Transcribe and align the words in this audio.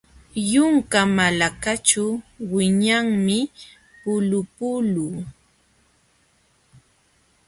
Yunka 0.53 0.99
malakaćhu 1.17 2.05
wiñanmi 2.51 3.39
pulupulu. 4.01 5.07